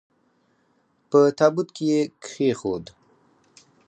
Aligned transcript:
په 1.09 1.19
تابوت 1.37 1.69
کې 1.75 1.85
یې 1.91 2.01
کښېښود. 2.23 2.85